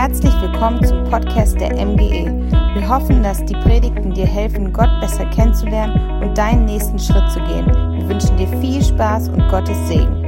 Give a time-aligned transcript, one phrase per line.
[0.00, 2.30] Herzlich willkommen zum Podcast der MGE.
[2.72, 7.40] Wir hoffen, dass die Predigten dir helfen, Gott besser kennenzulernen und deinen nächsten Schritt zu
[7.40, 7.66] gehen.
[7.66, 10.24] Wir wünschen dir viel Spaß und Gottes Segen.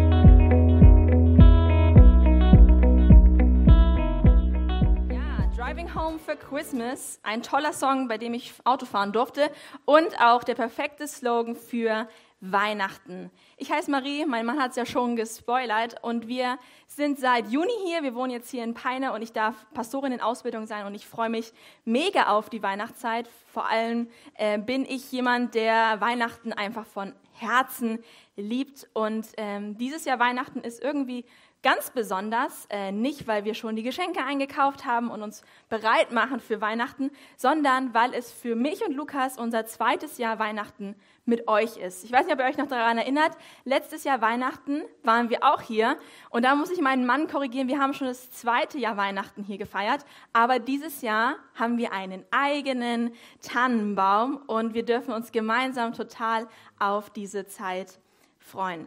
[5.09, 9.53] Ja, Driving Home for Christmas, ein toller Song, bei dem ich Auto fahren durfte
[9.85, 12.09] und auch der perfekte Slogan für
[12.41, 13.31] Weihnachten.
[13.63, 17.75] Ich heiße Marie, mein Mann hat es ja schon gespoilert und wir sind seit Juni
[17.85, 18.03] hier.
[18.03, 21.07] Wir wohnen jetzt hier in Peine und ich darf Pastorin in Ausbildung sein und ich
[21.07, 21.53] freue mich
[21.85, 23.29] mega auf die Weihnachtszeit.
[23.53, 28.03] Vor allem äh, bin ich jemand, der Weihnachten einfach von Herzen
[28.35, 31.27] liebt und ähm, dieses Jahr Weihnachten ist irgendwie
[31.63, 36.41] Ganz besonders äh, nicht, weil wir schon die Geschenke eingekauft haben und uns bereit machen
[36.41, 40.97] für Weihnachten, sondern weil es für mich und Lukas unser zweites Jahr Weihnachten
[41.31, 42.05] mit euch ist.
[42.05, 43.33] Ich weiß nicht, ob ihr euch noch daran erinnert.
[43.65, 45.97] Letztes Jahr Weihnachten waren wir auch hier
[46.29, 47.69] und da muss ich meinen Mann korrigieren.
[47.69, 50.05] Wir haben schon das zweite Jahr Weihnachten hier gefeiert,
[50.35, 57.09] aber dieses Jahr haben wir einen eigenen Tannenbaum und wir dürfen uns gemeinsam total auf
[57.09, 57.99] diese Zeit
[58.39, 58.87] freuen.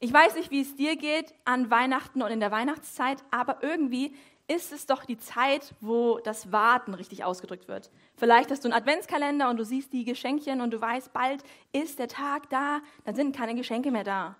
[0.00, 4.14] Ich weiß nicht, wie es dir geht an Weihnachten und in der Weihnachtszeit, aber irgendwie
[4.48, 7.90] ist es doch die Zeit, wo das Warten richtig ausgedrückt wird.
[8.16, 11.98] Vielleicht hast du einen Adventskalender und du siehst die Geschenkchen und du weißt, bald ist
[11.98, 14.36] der Tag da, dann sind keine Geschenke mehr da.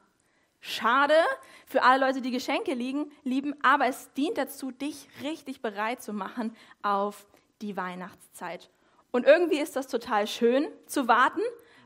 [0.61, 1.15] Schade
[1.67, 6.13] für alle Leute, die Geschenke liegen, lieben, aber es dient dazu, dich richtig bereit zu
[6.13, 7.27] machen auf
[7.61, 8.71] die Weihnachtszeit.
[9.13, 11.43] Und irgendwie ist das total schön zu warten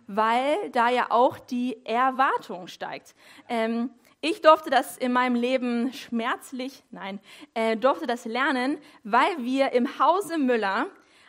[0.07, 3.15] weil da ja auch die Erwartung steigt.
[3.49, 3.91] Ähm,
[4.23, 7.21] ich durfte das in meinem Leben schmerzlich, nein,
[7.55, 10.87] äh, durfte das lernen, weil wir im Hause Müller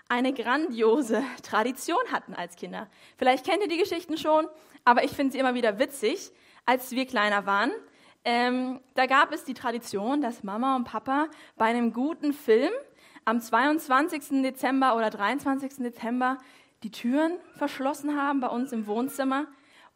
[0.07, 2.87] eine grandiose Tradition hatten als Kinder.
[3.17, 4.47] Vielleicht kennt ihr die Geschichten schon,
[4.85, 6.31] aber ich finde sie immer wieder witzig,
[6.65, 7.71] als wir kleiner waren.
[8.23, 12.71] Ähm, da gab es die Tradition, dass Mama und Papa bei einem guten Film
[13.25, 14.43] am 22.
[14.43, 15.77] Dezember oder 23.
[15.77, 16.37] Dezember
[16.83, 19.47] die Türen verschlossen haben bei uns im Wohnzimmer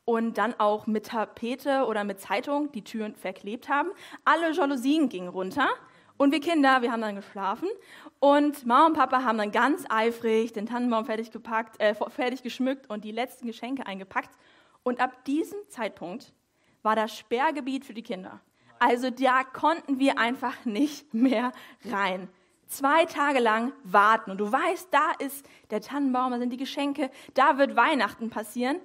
[0.08, 3.90] und dann auch mit Tapete oder mit Zeitung die Türen verklebt haben.
[4.24, 5.68] Alle Jalousien gingen runter
[6.16, 7.68] und wir Kinder, wir haben dann geschlafen
[8.22, 12.90] und Mama und Papa haben dann ganz eifrig den Tannenbaum fertig gepackt, äh, fertig geschmückt
[12.90, 14.30] und die letzten Geschenke eingepackt.
[14.84, 16.32] Und ab diesem Zeitpunkt
[16.84, 18.40] war das Sperrgebiet für die Kinder.
[18.80, 21.52] Also da konnten wir einfach nicht mehr
[21.84, 22.30] rein
[22.68, 27.10] zwei Tage lang warten und du weißt, da ist der Tannenbaum, da sind die Geschenke,
[27.34, 28.78] da wird Weihnachten passieren.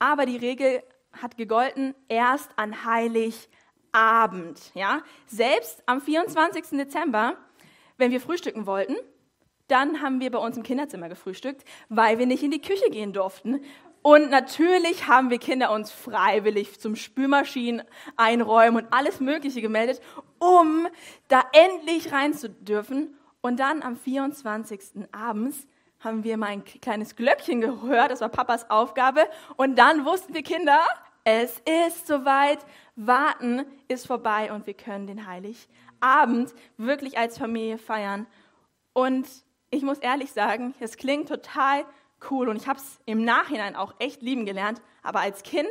[0.00, 4.72] Aber die Regel hat gegolten, erst an Heiligabend.
[4.74, 5.02] Ja?
[5.26, 6.70] Selbst am 24.
[6.70, 7.36] Dezember,
[7.96, 8.96] wenn wir frühstücken wollten,
[9.68, 13.12] dann haben wir bei uns im Kinderzimmer gefrühstückt, weil wir nicht in die Küche gehen
[13.12, 13.60] durften.
[14.02, 17.82] Und natürlich haben wir Kinder uns freiwillig zum Spülmaschinen
[18.16, 20.00] einräumen und alles Mögliche gemeldet,
[20.38, 20.88] um
[21.28, 23.14] da endlich rein zu dürfen.
[23.42, 25.08] Und dann am 24.
[25.12, 25.66] abends
[26.00, 29.20] haben wir mein kleines Glöckchen gehört, das war Papas Aufgabe.
[29.56, 30.80] Und dann wussten die Kinder,
[31.24, 32.58] es ist soweit,
[32.96, 38.26] warten ist vorbei und wir können den Heiligabend wirklich als Familie feiern.
[38.94, 39.26] Und
[39.70, 41.84] ich muss ehrlich sagen, es klingt total
[42.30, 44.80] cool und ich habe es im Nachhinein auch echt lieben gelernt.
[45.02, 45.68] Aber als Kind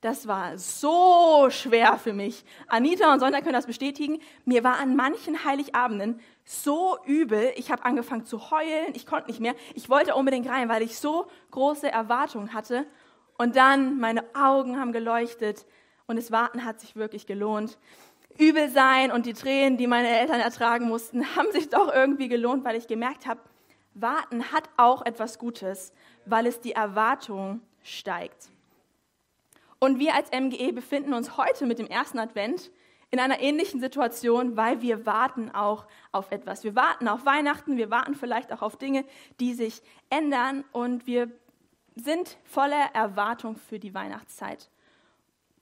[0.00, 2.44] das war so schwer für mich.
[2.68, 4.20] Anita und Sonja können das bestätigen.
[4.44, 7.52] Mir war an manchen Heiligabenden so übel.
[7.56, 8.94] Ich habe angefangen zu heulen.
[8.94, 9.54] Ich konnte nicht mehr.
[9.74, 12.86] Ich wollte unbedingt rein, weil ich so große Erwartungen hatte.
[13.38, 15.66] Und dann meine Augen haben geleuchtet
[16.06, 17.76] und das Warten hat sich wirklich gelohnt.
[18.38, 22.64] Übel sein und die Tränen, die meine Eltern ertragen mussten, haben sich doch irgendwie gelohnt,
[22.64, 23.40] weil ich gemerkt habe,
[23.94, 25.92] Warten hat auch etwas Gutes,
[26.24, 28.48] weil es die Erwartung steigt.
[29.80, 32.70] Und wir als MGE befinden uns heute mit dem ersten Advent
[33.10, 36.64] in einer ähnlichen Situation, weil wir warten auch auf etwas.
[36.64, 39.04] Wir warten auf Weihnachten, wir warten vielleicht auch auf Dinge,
[39.40, 41.30] die sich ändern und wir
[41.94, 44.68] sind voller Erwartung für die Weihnachtszeit.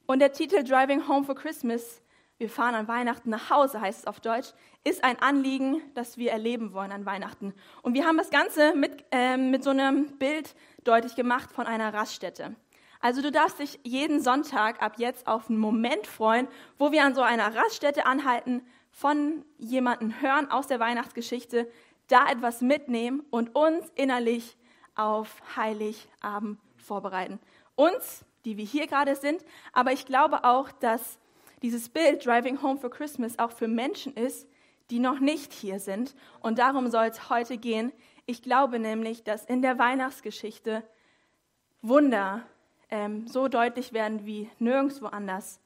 [0.07, 2.03] Und der Titel Driving Home for Christmas,
[2.39, 4.53] wir fahren an Weihnachten nach Hause, heißt es auf Deutsch,
[4.85, 7.55] ist ein Anliegen, das wir erleben wollen an Weihnachten.
[7.83, 10.55] Und wir haben das Ganze mit, äh, mit so einem Bild
[10.85, 12.55] deutlich gemacht von einer Raststätte.
[13.01, 16.49] Also du darfst dich jeden Sonntag ab jetzt auf einen Moment freuen,
[16.79, 21.71] wo wir an so einer Raststätte anhalten, von jemandem hören aus der Weihnachtsgeschichte,
[22.09, 24.57] da etwas mitnehmen und uns innerlich
[24.95, 27.39] auf Heiligabend vorbereiten.
[27.75, 31.19] Uns, die wir hier gerade sind, aber ich glaube auch, dass
[31.63, 34.49] dieses Bild Driving Home for Christmas auch für Menschen ist,
[34.91, 36.15] die noch nicht hier sind.
[36.41, 37.93] Und darum soll es heute gehen.
[38.25, 40.83] Ich glaube nämlich, dass in der Weihnachtsgeschichte
[41.83, 42.47] Wunder
[42.91, 45.61] ähm, so deutlich werden wie nirgendwo anders.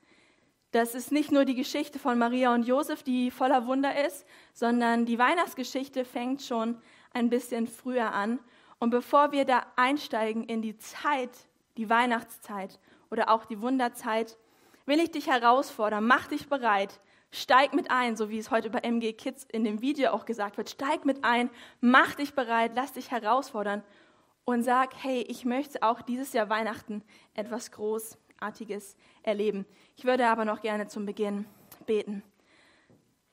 [0.73, 5.05] Das ist nicht nur die Geschichte von Maria und Josef, die voller Wunder ist, sondern
[5.05, 6.81] die Weihnachtsgeschichte fängt schon
[7.13, 8.39] ein bisschen früher an.
[8.79, 11.31] Und bevor wir da einsteigen in die Zeit,
[11.77, 12.79] die Weihnachtszeit
[13.11, 14.39] oder auch die Wunderzeit,
[14.87, 17.01] will ich dich herausfordern, mach dich bereit,
[17.33, 20.57] steig mit ein, so wie es heute bei MG Kids in dem Video auch gesagt
[20.57, 21.51] wird, steig mit ein,
[21.81, 23.83] mach dich bereit, lass dich herausfordern
[24.45, 27.03] und sag, hey, ich möchte auch dieses Jahr Weihnachten
[27.35, 29.67] etwas Großartiges erleben.
[29.97, 31.47] Ich würde aber noch gerne zum Beginn
[31.87, 32.23] beten.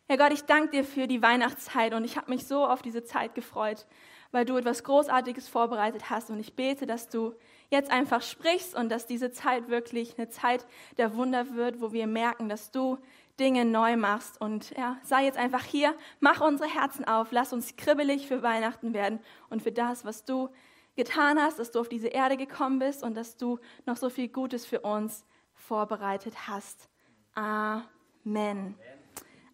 [0.07, 3.03] Herr Gott, ich danke dir für die Weihnachtszeit und ich habe mich so auf diese
[3.03, 3.85] Zeit gefreut,
[4.31, 7.33] weil du etwas Großartiges vorbereitet hast und ich bete, dass du
[7.69, 10.65] jetzt einfach sprichst und dass diese Zeit wirklich eine Zeit
[10.97, 12.97] der Wunder wird, wo wir merken, dass du
[13.37, 14.39] Dinge neu machst.
[14.39, 18.93] Und ja, sei jetzt einfach hier, mach unsere Herzen auf, lass uns kribbelig für Weihnachten
[18.93, 19.19] werden
[19.49, 20.49] und für das, was du
[20.97, 24.27] getan hast, dass du auf diese Erde gekommen bist und dass du noch so viel
[24.27, 25.23] Gutes für uns
[25.53, 26.89] vorbereitet hast.
[27.33, 28.75] Amen.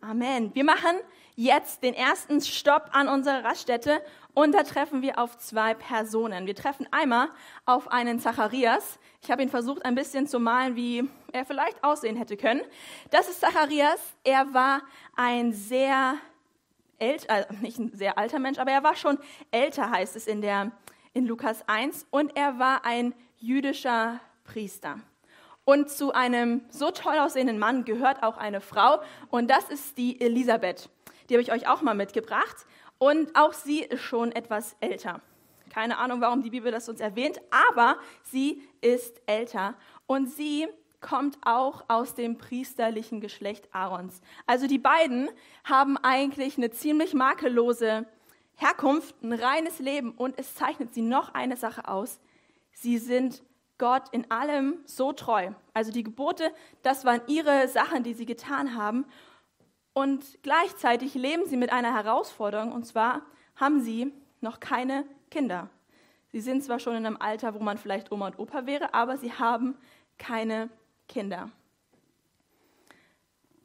[0.01, 0.53] Amen.
[0.53, 0.97] Wir machen
[1.35, 4.01] jetzt den ersten Stopp an unserer Raststätte
[4.33, 6.45] und da treffen wir auf zwei Personen.
[6.45, 7.29] Wir treffen einmal
[7.65, 8.99] auf einen Zacharias.
[9.21, 12.61] Ich habe ihn versucht, ein bisschen zu malen, wie er vielleicht aussehen hätte können.
[13.11, 13.99] Das ist Zacharias.
[14.23, 14.81] Er war
[15.15, 16.15] ein sehr
[16.99, 19.17] älter, äh, nicht ein sehr alter Mensch, aber er war schon
[19.51, 20.71] älter, heißt es in der
[21.13, 24.99] in Lukas 1 und er war ein jüdischer Priester.
[25.65, 30.19] Und zu einem so toll aussehenden Mann gehört auch eine Frau und das ist die
[30.19, 30.89] Elisabeth.
[31.29, 32.65] Die habe ich euch auch mal mitgebracht
[32.97, 35.21] und auch sie ist schon etwas älter.
[35.69, 37.39] Keine Ahnung, warum die Bibel das uns erwähnt,
[37.71, 39.75] aber sie ist älter
[40.05, 40.67] und sie
[41.03, 44.21] kommt auch aus dem priesterlichen Geschlecht Aarons.
[44.47, 45.29] Also die beiden
[45.63, 48.05] haben eigentlich eine ziemlich makellose
[48.55, 52.19] Herkunft, ein reines Leben und es zeichnet sie noch eine Sache aus.
[52.71, 53.43] Sie sind
[53.77, 55.51] Gott in allem so treu.
[55.73, 56.53] Also die Gebote,
[56.83, 59.05] das waren ihre Sachen, die sie getan haben.
[59.93, 63.21] Und gleichzeitig leben sie mit einer Herausforderung, und zwar
[63.55, 64.11] haben sie
[64.41, 65.69] noch keine Kinder.
[66.31, 69.17] Sie sind zwar schon in einem Alter, wo man vielleicht Oma und Opa wäre, aber
[69.17, 69.77] sie haben
[70.17, 70.69] keine
[71.07, 71.51] Kinder.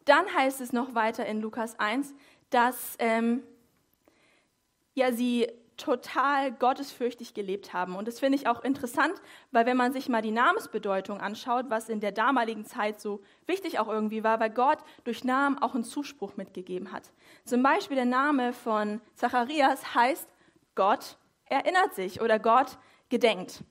[0.05, 2.15] Dann heißt es noch weiter in Lukas 1,
[2.51, 3.43] dass ähm,
[4.99, 5.49] ja, sie
[5.79, 7.95] total gottesfürchtig gelebt haben.
[7.95, 9.15] Und das finde ich auch interessant,
[9.53, 13.79] weil wenn man sich mal die Namensbedeutung anschaut, was in der damaligen Zeit so wichtig
[13.79, 17.13] auch irgendwie war, weil Gott durch Namen auch einen Zuspruch mitgegeben hat.
[17.45, 20.29] Zum Beispiel der Name von Zacharias heißt
[20.75, 21.17] Gott
[21.47, 22.77] erinnert sich oder Gott
[23.09, 23.63] gedenkt.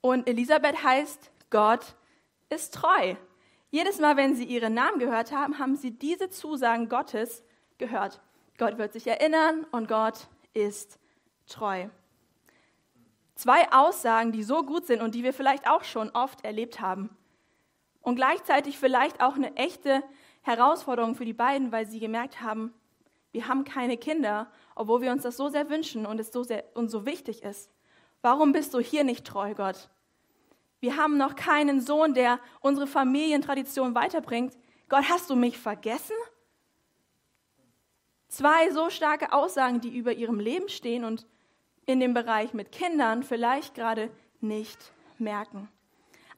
[0.00, 1.96] Und Elisabeth heißt Gott
[2.50, 3.16] ist treu.
[3.70, 7.44] Jedes Mal, wenn sie ihren Namen gehört haben, haben sie diese Zusagen Gottes
[7.76, 8.20] gehört.
[8.58, 10.98] Gott wird sich erinnern und Gott ist
[11.46, 11.88] treu.
[13.34, 17.16] Zwei Aussagen, die so gut sind und die wir vielleicht auch schon oft erlebt haben.
[18.00, 20.02] Und gleichzeitig vielleicht auch eine echte
[20.42, 22.74] Herausforderung für die beiden, weil sie gemerkt haben,
[23.30, 26.64] wir haben keine Kinder, obwohl wir uns das so sehr wünschen und es so sehr
[26.74, 27.70] uns so wichtig ist.
[28.22, 29.88] Warum bist du hier nicht treu, Gott?
[30.80, 34.56] Wir haben noch keinen Sohn, der unsere Familientradition weiterbringt.
[34.88, 36.16] Gott, hast du mich vergessen?
[38.28, 41.26] Zwei so starke Aussagen, die über ihrem Leben stehen und
[41.86, 44.10] in dem Bereich mit Kindern vielleicht gerade
[44.40, 45.68] nicht merken.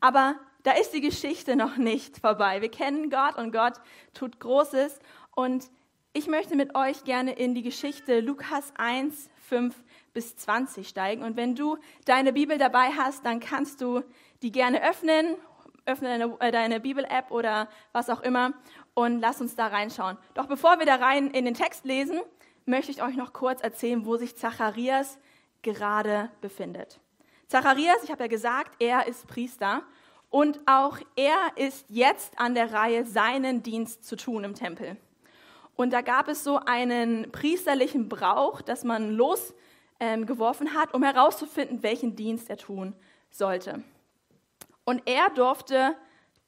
[0.01, 2.63] Aber da ist die Geschichte noch nicht vorbei.
[2.63, 3.75] Wir kennen Gott und Gott
[4.15, 4.99] tut Großes.
[5.35, 5.71] Und
[6.13, 9.75] ich möchte mit euch gerne in die Geschichte Lukas 1, 5
[10.13, 11.23] bis 20 steigen.
[11.23, 14.03] Und wenn du deine Bibel dabei hast, dann kannst du
[14.43, 15.37] die gerne öffnen.
[15.87, 18.53] Öffne deine, äh, deine Bibel-App oder was auch immer
[19.01, 20.19] und lass uns da reinschauen.
[20.35, 22.21] Doch bevor wir da rein in den Text lesen,
[22.67, 25.19] möchte ich euch noch kurz erzählen, wo sich Zacharias
[25.63, 27.01] gerade befindet.
[27.49, 29.83] Zacharias, ich habe ja gesagt, er ist Priester
[30.29, 34.97] und auch er ist jetzt an der Reihe, seinen Dienst zu tun im Tempel.
[35.75, 41.83] Und da gab es so einen priesterlichen Brauch, dass man losgeworfen ähm, hat, um herauszufinden,
[41.83, 42.95] welchen Dienst er tun
[43.31, 43.83] sollte.
[44.85, 45.97] Und er durfte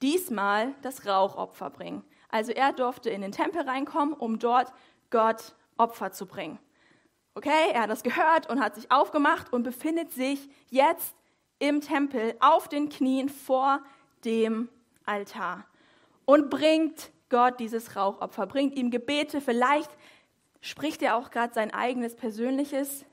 [0.02, 2.04] diesmal das Rauchopfer bringen.
[2.32, 4.72] Also er durfte in den Tempel reinkommen, um dort
[5.10, 6.58] Gott Opfer zu bringen.
[7.34, 11.14] Okay, er hat das gehört und hat sich aufgemacht und befindet sich jetzt
[11.60, 13.80] im Tempel auf den Knien vor
[14.24, 14.68] dem
[15.04, 15.64] Altar
[16.24, 19.40] und bringt Gott dieses Rauchopfer, bringt ihm Gebete.
[19.40, 19.90] Vielleicht
[20.60, 23.04] spricht er auch gerade sein eigenes persönliches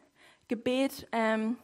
[0.48, 1.08] Gebet.
[1.12, 1.58] Ähm,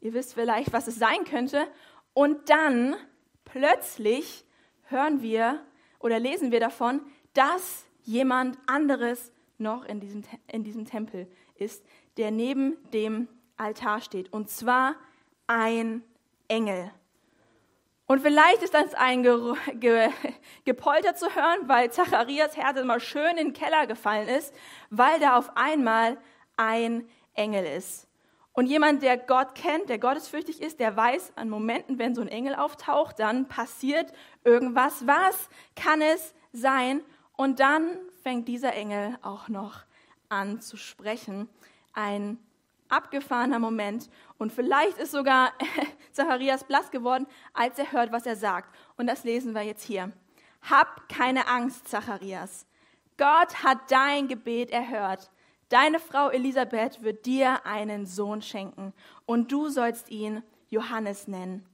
[0.00, 1.66] ihr wisst vielleicht, was es sein könnte.
[2.12, 2.96] Und dann
[3.44, 4.44] plötzlich
[4.84, 5.60] hören wir
[5.98, 7.00] oder lesen wir davon,
[7.34, 11.26] dass jemand anderes noch in diesem, in diesem Tempel
[11.56, 11.84] ist,
[12.16, 14.32] der neben dem Altar steht.
[14.32, 14.94] Und zwar
[15.46, 16.02] ein
[16.48, 16.90] Engel.
[18.06, 20.10] Und vielleicht ist das ein Ge Ge
[20.64, 24.54] Gepolter zu hören, weil Zacharias Herz immer schön in den Keller gefallen ist,
[24.90, 26.16] weil da auf einmal
[26.56, 28.07] ein Engel ist.
[28.58, 32.26] Und jemand, der Gott kennt, der gottesfürchtig ist, der weiß an Momenten, wenn so ein
[32.26, 34.12] Engel auftaucht, dann passiert
[34.42, 35.06] irgendwas.
[35.06, 37.00] Was kann es sein?
[37.36, 39.84] Und dann fängt dieser Engel auch noch
[40.28, 41.48] an zu sprechen.
[41.92, 42.36] Ein
[42.88, 44.10] abgefahrener Moment.
[44.38, 45.52] Und vielleicht ist sogar
[46.10, 48.74] Zacharias blass geworden, als er hört, was er sagt.
[48.96, 50.10] Und das lesen wir jetzt hier.
[50.68, 52.66] Hab keine Angst, Zacharias.
[53.18, 55.30] Gott hat dein Gebet erhört.
[55.68, 58.94] Deine Frau Elisabeth wird dir einen Sohn schenken
[59.26, 61.66] und du sollst ihn Johannes nennen.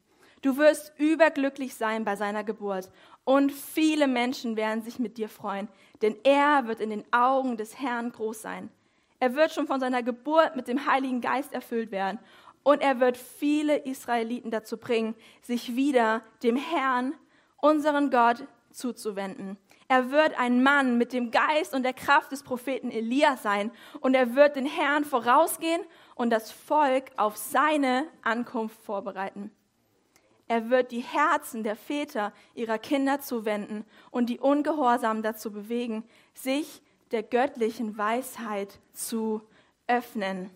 [0.42, 2.90] Du wirst überglücklich sein bei seiner Geburt
[3.24, 5.68] und viele Menschen werden sich mit dir freuen,
[6.02, 8.68] denn er wird in den Augen des Herrn groß sein.
[9.20, 12.18] Er wird schon von seiner Geburt mit dem Heiligen Geist erfüllt werden
[12.64, 17.14] und er wird viele Israeliten dazu bringen, sich wieder dem Herrn,
[17.58, 19.56] unseren Gott, zuzuwenden.
[19.88, 24.14] Er wird ein Mann mit dem Geist und der Kraft des Propheten Elia sein und
[24.14, 25.82] er wird den Herrn vorausgehen
[26.14, 29.50] und das Volk auf seine Ankunft vorbereiten.
[30.46, 36.82] Er wird die Herzen der Väter ihrer Kinder zuwenden und die Ungehorsamen dazu bewegen, sich
[37.10, 39.42] der göttlichen Weisheit zu
[39.86, 40.50] öffnen.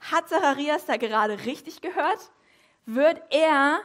[0.00, 2.32] Hat Zacharias da gerade richtig gehört?
[2.86, 3.80] Wird er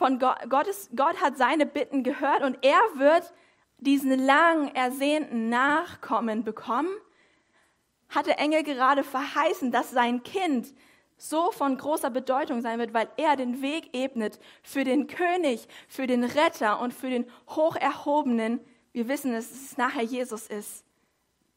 [0.00, 3.34] von Gott, Gottes, Gott hat seine Bitten gehört und er wird
[3.76, 6.88] diesen lang ersehnten Nachkommen bekommen?
[8.08, 10.74] Hat der Engel gerade verheißen, dass sein Kind
[11.18, 16.06] so von großer Bedeutung sein wird, weil er den Weg ebnet für den König, für
[16.06, 18.58] den Retter und für den Hocherhobenen.
[18.92, 20.82] Wir wissen, dass es nachher Jesus ist.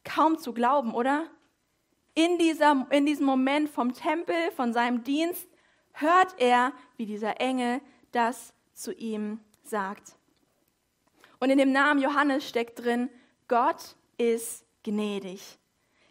[0.04, 1.28] Kaum zu glauben, oder?
[2.14, 5.48] In, dieser, in diesem Moment vom Tempel, von seinem Dienst,
[5.94, 7.80] hört er, wie dieser Engel
[8.14, 10.16] das zu ihm sagt.
[11.40, 13.10] Und in dem Namen Johannes steckt drin,
[13.48, 15.60] Gott ist gnädig.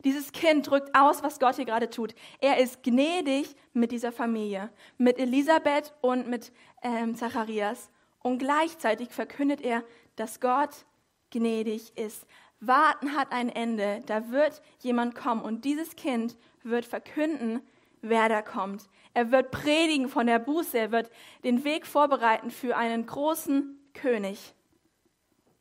[0.05, 2.15] Dieses Kind drückt aus, was Gott hier gerade tut.
[2.41, 7.89] Er ist gnädig mit dieser Familie, mit Elisabeth und mit ähm, Zacharias.
[8.19, 9.85] Und gleichzeitig verkündet er,
[10.17, 10.85] dass Gott
[11.31, 12.27] gnädig ist.
[12.61, 14.03] Warten hat ein Ende.
[14.07, 17.61] Da wird jemand kommen und dieses Kind wird verkünden,
[18.03, 18.89] wer da kommt.
[19.14, 21.11] Er wird predigen von der Buße, er wird
[21.45, 24.54] den Weg vorbereiten für einen großen König.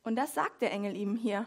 [0.04, 1.46] Und das sagt der Engel ihm hier.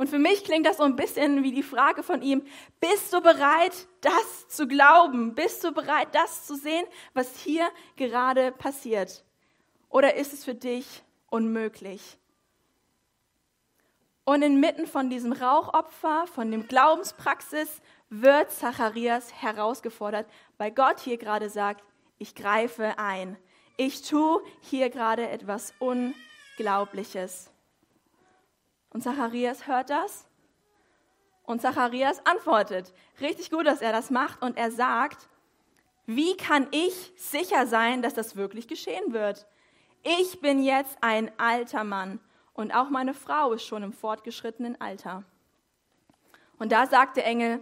[0.00, 2.42] Und für mich klingt das so ein bisschen wie die Frage von ihm,
[2.80, 5.34] bist du bereit, das zu glauben?
[5.34, 9.24] Bist du bereit, das zu sehen, was hier gerade passiert?
[9.90, 12.16] Oder ist es für dich unmöglich?
[14.24, 21.48] Und inmitten von diesem Rauchopfer, von dem Glaubenspraxis, wird Zacharias herausgefordert, weil Gott hier gerade
[21.48, 21.84] sagt,
[22.18, 23.36] ich greife ein.
[23.76, 27.50] Ich tue hier gerade etwas Unglaubliches.
[28.90, 30.26] Und Zacharias hört das
[31.44, 32.92] und Zacharias antwortet.
[33.20, 35.28] Richtig gut, dass er das macht und er sagt,
[36.06, 39.46] wie kann ich sicher sein, dass das wirklich geschehen wird?
[40.02, 42.18] Ich bin jetzt ein alter Mann
[42.52, 45.22] und auch meine Frau ist schon im fortgeschrittenen Alter.
[46.58, 47.60] Und da sagt der Engel,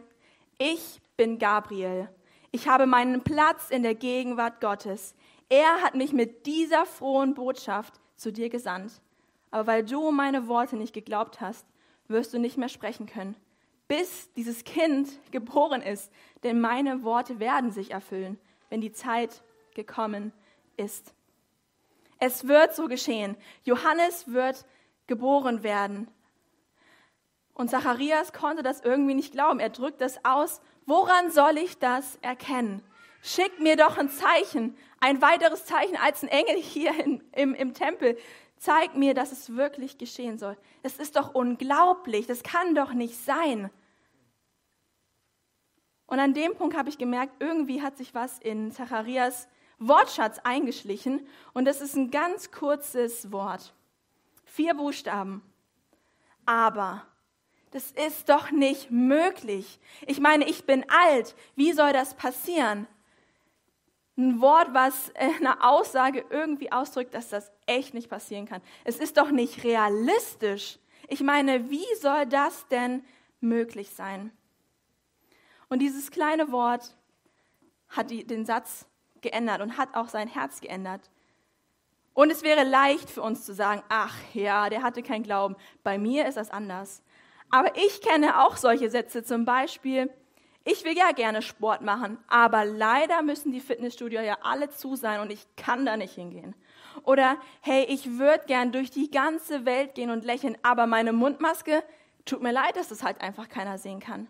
[0.59, 2.09] ich bin Gabriel.
[2.51, 5.15] Ich habe meinen Platz in der Gegenwart Gottes.
[5.49, 9.01] Er hat mich mit dieser frohen Botschaft zu dir gesandt.
[9.51, 11.67] Aber weil du meine Worte nicht geglaubt hast,
[12.09, 13.37] wirst du nicht mehr sprechen können,
[13.87, 16.13] bis dieses Kind geboren ist.
[16.43, 18.39] Denn meine Worte werden sich erfüllen,
[18.69, 19.43] wenn die Zeit
[19.75, 20.33] gekommen
[20.77, 21.15] ist.
[22.19, 23.37] Es wird so geschehen.
[23.65, 24.67] Johannes wird
[25.07, 26.09] geboren werden.
[27.59, 29.59] Und Zacharias konnte das irgendwie nicht glauben.
[29.59, 30.61] Er drückt das aus.
[30.87, 32.85] Woran soll ich das erkennen?
[33.21, 37.75] Schick mir doch ein Zeichen, ein weiteres Zeichen als ein Engel hier in, im, im
[37.75, 38.17] Tempel.
[38.59, 40.57] Zeig mir, dass es wirklich geschehen soll.
[40.85, 42.29] Es ist doch unglaublich.
[42.29, 43.71] Das kann doch nicht sein.
[46.07, 49.49] Und an dem Punkt habe ich gemerkt, irgendwie hat sich was in Zacharias
[49.81, 51.27] Wortschatz eingeschlichen.
[51.55, 53.75] Und das ist ein ganz kurzes Wort.
[54.45, 55.43] Vier Buchstaben.
[56.47, 57.05] Aber
[57.71, 59.79] das ist doch nicht möglich.
[60.07, 61.35] Ich meine, ich bin alt.
[61.55, 62.87] Wie soll das passieren?
[64.17, 68.63] Ein Wort, was eine Aussage irgendwie ausdrückt, dass das echt nicht passieren kann.
[68.85, 70.79] Es ist doch nicht realistisch.
[71.09, 73.05] Ich meine, wie soll das denn
[73.41, 74.33] möglich sein?
[75.69, 76.97] Und dieses kleine Wort
[77.91, 78.87] hat den Satz
[79.21, 81.11] geändert und hat auch sein Herz geändert.
[82.15, 85.55] Und es wäre leicht für uns zu sagen, ach ja, der hatte keinen Glauben.
[85.85, 87.03] Bei mir ist das anders.
[87.51, 90.11] Aber ich kenne auch solche Sätze, zum Beispiel,
[90.65, 95.21] ich will ja gerne Sport machen, aber leider müssen die Fitnessstudio ja alle zu sein
[95.21, 96.55] und ich kann da nicht hingehen.
[97.05, 101.83] Oder hey, ich würde gern durch die ganze Welt gehen und lächeln, aber meine Mundmaske,
[102.27, 104.29] tut mir leid, dass das halt einfach keiner sehen kann.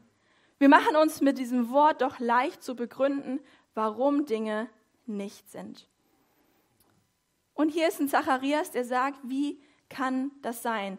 [0.58, 3.40] Wir machen uns mit diesem Wort doch leicht zu begründen,
[3.74, 4.68] warum Dinge
[5.06, 5.88] nicht sind.
[7.54, 10.98] Und hier ist ein Zacharias, der sagt, wie kann das sein?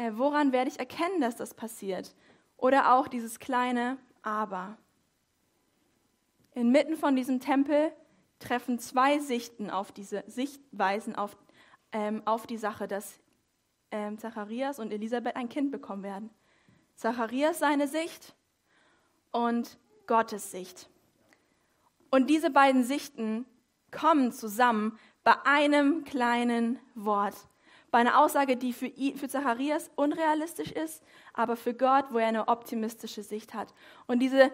[0.00, 2.14] Äh, woran werde ich erkennen, dass das passiert?
[2.56, 4.78] Oder auch dieses kleine Aber.
[6.54, 7.92] Inmitten von diesem Tempel
[8.38, 11.36] treffen zwei Sichten auf diese Sichtweisen auf,
[11.92, 13.20] ähm, auf die Sache, dass
[13.90, 16.30] ähm, Zacharias und Elisabeth ein Kind bekommen werden.
[16.96, 18.34] Zacharias seine Sicht
[19.32, 20.88] und Gottes Sicht.
[22.10, 23.44] Und diese beiden Sichten
[23.90, 27.49] kommen zusammen bei einem kleinen Wort.
[27.90, 31.02] Bei einer Aussage, die für, ihn, für Zacharias unrealistisch ist,
[31.34, 33.74] aber für Gott, wo er eine optimistische Sicht hat.
[34.06, 34.52] Und diese,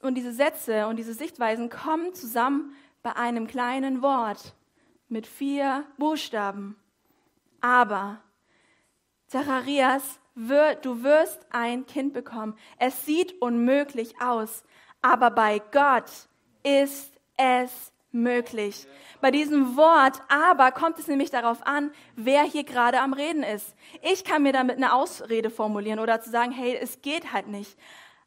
[0.00, 4.54] und diese Sätze und diese Sichtweisen kommen zusammen bei einem kleinen Wort
[5.08, 6.76] mit vier Buchstaben.
[7.60, 8.20] Aber
[9.28, 12.56] Zacharias, du wirst ein Kind bekommen.
[12.78, 14.64] Es sieht unmöglich aus,
[15.00, 16.10] aber bei Gott
[16.62, 18.86] ist es möglich.
[19.20, 23.74] Bei diesem Wort aber kommt es nämlich darauf an, wer hier gerade am Reden ist.
[24.02, 27.76] Ich kann mir damit eine Ausrede formulieren oder zu sagen, hey, es geht halt nicht.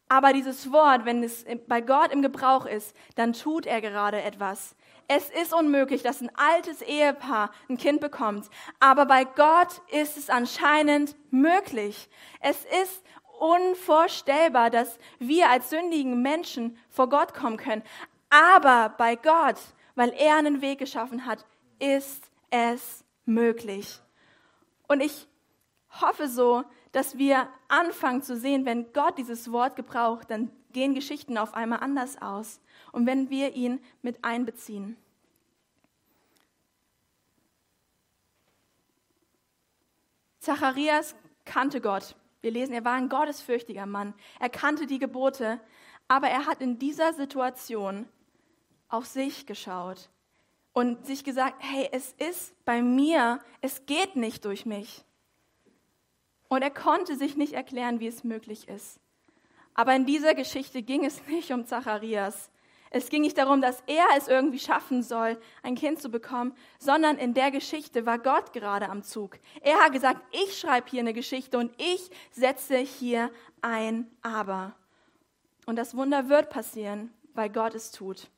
[0.08, 4.76] Aber dieses Wort, wenn es bei Gott im Gebrauch ist, dann tut er gerade etwas.
[5.08, 8.50] Es ist unmöglich, dass ein altes Ehepaar ein Kind bekommt.
[8.80, 12.10] Aber bei Gott ist es anscheinend möglich.
[12.40, 13.04] Es ist
[13.40, 17.84] unvorstellbar, dass wir als sündigen Menschen vor Gott kommen können.
[18.36, 19.62] Aber bei Gott,
[19.96, 21.46] weil er einen Weg geschaffen hat,
[21.80, 24.02] ist es möglich.
[24.90, 25.26] Und ich
[26.02, 31.38] hoffe so, dass wir anfangen zu sehen, wenn Gott dieses Wort gebraucht, dann gehen Geschichten
[31.38, 32.60] auf einmal anders aus.
[32.92, 34.98] Und wenn wir ihn mit einbeziehen.
[40.42, 41.16] Zacharias
[41.46, 42.18] kannte Gott.
[42.42, 44.14] Wir lesen, er war ein gottesfürchtiger Mann.
[44.42, 45.62] Er kannte die Gebote,
[46.10, 48.10] aber er hat in dieser Situation
[48.96, 50.10] auf sich geschaut
[50.74, 55.04] und sich gesagt, hey, es ist bei mir, es geht nicht durch mich.
[56.48, 59.00] Und er konnte sich nicht erklären, wie es möglich ist.
[59.74, 62.50] Aber in dieser Geschichte ging es nicht um Zacharias.
[62.90, 67.18] Es ging nicht darum, dass er es irgendwie schaffen soll, ein Kind zu bekommen, sondern
[67.18, 69.38] in der Geschichte war Gott gerade am Zug.
[69.62, 73.32] Er hat gesagt, ich schreibe hier eine Geschichte und ich setze hier
[73.62, 74.74] ein Aber.
[75.66, 78.30] Und das Wunder wird passieren, weil Gott es tut.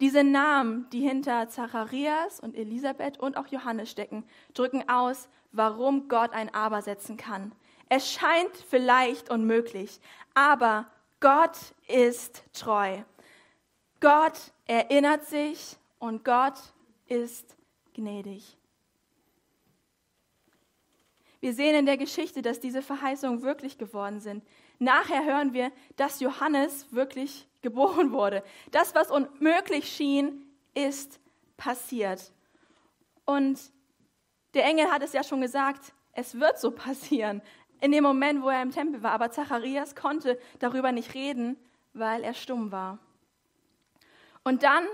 [0.00, 6.32] Diese Namen, die hinter Zacharias und Elisabeth und auch Johannes stecken, drücken aus, warum Gott
[6.32, 7.52] ein Aber setzen kann.
[7.88, 10.00] Es scheint vielleicht unmöglich,
[10.34, 10.86] aber
[11.20, 12.98] Gott ist treu.
[14.00, 16.58] Gott erinnert sich und Gott
[17.06, 17.56] ist
[17.94, 18.56] gnädig.
[21.40, 24.42] Wir sehen in der Geschichte, dass diese Verheißungen wirklich geworden sind.
[24.78, 28.44] Nachher hören wir, dass Johannes wirklich geboren wurde.
[28.70, 31.18] Das, was unmöglich schien, ist
[31.56, 32.32] passiert.
[33.24, 33.58] Und
[34.54, 37.42] der Engel hat es ja schon gesagt, es wird so passieren,
[37.80, 39.10] in dem Moment, wo er im Tempel war.
[39.10, 41.56] Aber Zacharias konnte darüber nicht reden,
[41.92, 42.98] weil er stumm war.
[44.44, 44.84] Und dann,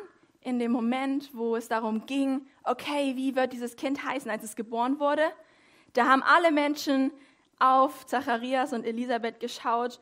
[0.40, 4.56] in dem Moment, wo es darum ging, okay, wie wird dieses Kind heißen, als es
[4.56, 5.30] geboren wurde,
[5.92, 7.12] da haben alle Menschen
[7.58, 10.00] auf Zacharias und Elisabeth geschaut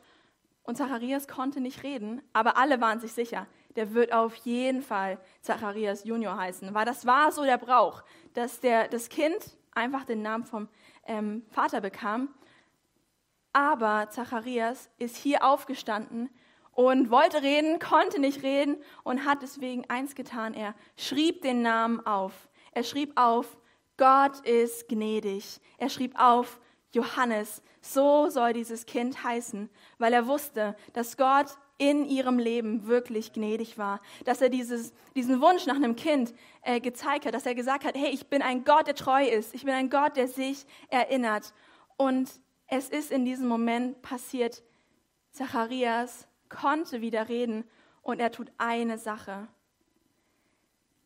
[0.69, 5.19] und Zacharias konnte nicht reden, aber alle waren sich sicher, der wird auf jeden Fall
[5.41, 8.03] Zacharias Junior heißen, weil das war so der Brauch,
[8.35, 10.69] dass der, das Kind einfach den Namen vom
[11.07, 12.29] ähm, Vater bekam.
[13.51, 16.29] Aber Zacharias ist hier aufgestanden
[16.71, 20.53] und wollte reden, konnte nicht reden und hat deswegen eins getan.
[20.53, 22.47] Er schrieb den Namen auf.
[22.73, 23.57] Er schrieb auf,
[23.97, 25.59] Gott ist gnädig.
[25.79, 26.59] Er schrieb auf,
[26.91, 33.31] Johannes, so soll dieses Kind heißen, weil er wusste, dass Gott in ihrem Leben wirklich
[33.31, 37.55] gnädig war, dass er dieses, diesen Wunsch nach einem Kind äh, gezeigt hat, dass er
[37.55, 40.27] gesagt hat, hey, ich bin ein Gott, der treu ist, ich bin ein Gott, der
[40.27, 41.53] sich erinnert.
[41.95, 42.29] Und
[42.67, 44.61] es ist in diesem Moment passiert,
[45.31, 47.63] Zacharias konnte wieder reden
[48.01, 49.47] und er tut eine Sache.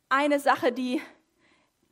[0.10, 1.02] Eine Sache, die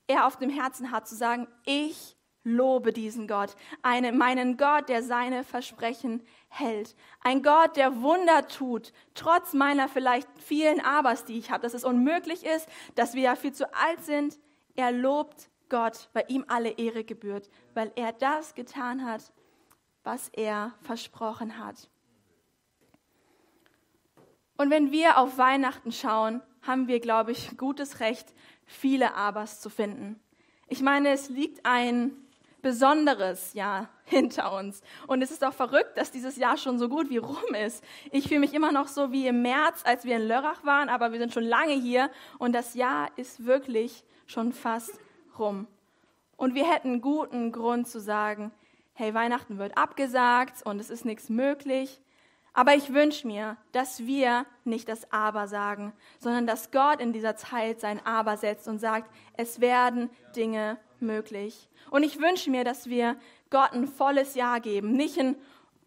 [0.08, 5.04] er auf dem Herzen hat, zu sagen, ich lobe diesen Gott, eine, meinen Gott, der
[5.04, 6.96] seine Versprechen hält.
[7.22, 11.84] Ein Gott, der Wunder tut, trotz meiner vielleicht vielen Abers, die ich habe, dass es
[11.84, 14.40] unmöglich ist, dass wir ja viel zu alt sind.
[14.76, 19.32] Er lobt Gott, weil ihm alle Ehre gebührt, weil er das getan hat,
[20.04, 21.90] was er versprochen hat.
[24.58, 28.34] Und wenn wir auf Weihnachten schauen, haben wir, glaube ich, gutes Recht,
[28.66, 30.20] viele Abers zu finden.
[30.68, 32.16] Ich meine, es liegt ein
[32.62, 34.82] besonderes Jahr hinter uns.
[35.08, 37.84] Und es ist auch verrückt, dass dieses Jahr schon so gut wie rum ist.
[38.12, 41.12] Ich fühle mich immer noch so wie im März, als wir in Lörrach waren, aber
[41.12, 44.92] wir sind schon lange hier und das Jahr ist wirklich schon fast
[45.40, 45.68] rum.
[46.38, 48.52] Und wir hätten guten Grund zu sagen,
[48.94, 52.02] hey, Weihnachten wird abgesagt und es ist nichts möglich.
[52.54, 57.36] Aber ich wünsche mir, dass wir nicht das Aber sagen, sondern dass Gott in dieser
[57.38, 61.70] Zeit sein Aber setzt und sagt, es werden Dinge möglich.
[61.90, 63.18] Und ich wünsche mir, dass wir
[63.50, 64.94] Gott ein volles Ja geben.
[64.94, 65.36] Nicht ein,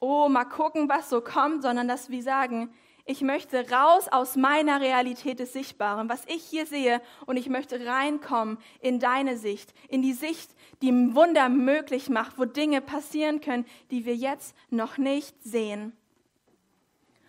[0.00, 2.72] oh, mal gucken, was so kommt, sondern dass wir sagen,
[3.06, 7.84] ich möchte raus aus meiner Realität des Sichtbaren, was ich hier sehe, und ich möchte
[7.84, 10.50] reinkommen in deine Sicht, in die Sicht,
[10.80, 15.92] die Wunder möglich macht, wo Dinge passieren können, die wir jetzt noch nicht sehen.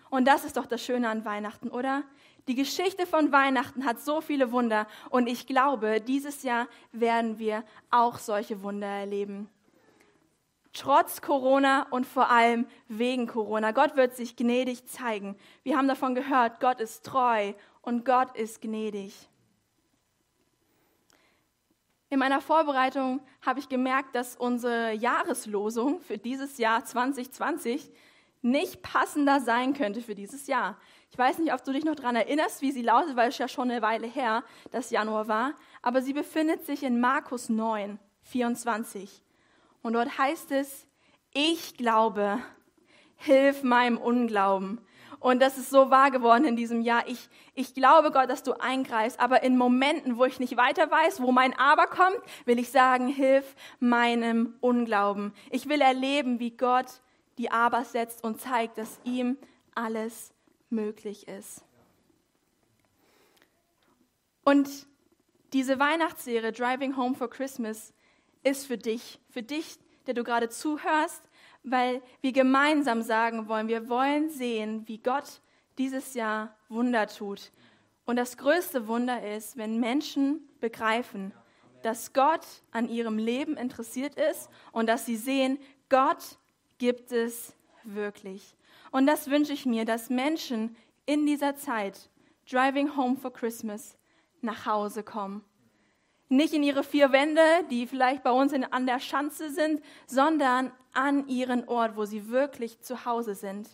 [0.10, 2.04] Und das ist doch das Schöne an Weihnachten, oder?
[2.48, 7.64] Die Geschichte von Weihnachten hat so viele Wunder und ich glaube, dieses Jahr werden wir
[7.90, 9.50] auch solche Wunder erleben.
[10.72, 13.72] Trotz Corona und vor allem wegen Corona.
[13.72, 15.36] Gott wird sich gnädig zeigen.
[15.64, 19.30] Wir haben davon gehört, Gott ist treu und Gott ist gnädig.
[22.10, 27.92] In meiner Vorbereitung habe ich gemerkt, dass unsere Jahreslosung für dieses Jahr 2020
[28.42, 30.78] nicht passender sein könnte für dieses Jahr.
[31.16, 33.48] Ich weiß nicht, ob du dich noch daran erinnerst, wie sie lautet, weil es ja
[33.48, 39.24] schon eine Weile her, dass Januar war, aber sie befindet sich in Markus 9, 24.
[39.82, 40.86] Und dort heißt es,
[41.34, 42.40] ich glaube,
[43.16, 44.82] hilf meinem Unglauben.
[45.22, 47.08] Und das ist so wahr geworden in diesem Jahr.
[47.08, 51.22] Ich, ich glaube Gott, dass du eingreifst, aber in Momenten, wo ich nicht weiter weiß,
[51.22, 55.34] wo mein Aber kommt, will ich sagen, hilf meinem Unglauben.
[55.50, 56.88] Ich will erleben, wie Gott
[57.38, 59.38] die Aber setzt und zeigt, dass ihm
[59.76, 60.35] alles
[60.70, 61.64] möglich ist.
[64.44, 64.70] Und
[65.54, 67.94] diese Weihnachtsserie Driving Home for Christmas
[68.44, 71.24] ist für dich, für dich, der du gerade zuhörst,
[71.64, 75.42] weil wir gemeinsam sagen wollen, wir wollen sehen, wie Gott
[75.78, 77.52] dieses Jahr Wunder tut.
[78.06, 81.34] Und das größte Wunder ist, wenn Menschen begreifen,
[81.82, 86.38] dass Gott an ihrem Leben interessiert ist und dass sie sehen, Gott
[86.78, 88.56] gibt es wirklich.
[88.96, 90.74] Und das wünsche ich mir, dass Menschen
[91.06, 92.10] in dieser Zeit,
[92.50, 93.98] Driving Home for Christmas,
[94.40, 95.44] nach Hause kommen.
[96.30, 100.72] Nicht in ihre vier Wände, die vielleicht bei uns in, an der Schanze sind, sondern
[100.94, 103.68] an ihren Ort, wo sie wirklich zu Hause sind.